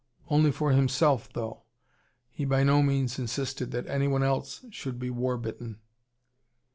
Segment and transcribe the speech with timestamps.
[0.31, 1.61] Only for himself, though.
[2.31, 5.79] He by no means insisted that anyone else should be war bitten.